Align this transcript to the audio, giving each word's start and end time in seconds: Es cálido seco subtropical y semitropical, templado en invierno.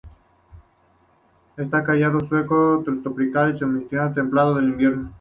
Es 1.57 1.69
cálido 1.69 2.21
seco 2.21 2.81
subtropical 2.83 3.53
y 3.55 3.59
semitropical, 3.59 4.15
templado 4.15 4.57
en 4.57 4.69
invierno. 4.69 5.09